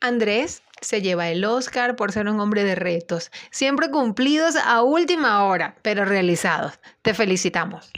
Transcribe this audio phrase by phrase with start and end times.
[0.00, 5.44] Andrés se lleva el Oscar por ser un hombre de retos, siempre cumplidos a última
[5.44, 6.78] hora, pero realizados.
[7.02, 7.90] Te felicitamos.